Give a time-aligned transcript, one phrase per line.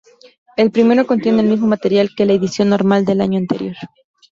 [0.57, 3.75] El primero contiene el mismo material que la edición normal del año anterior.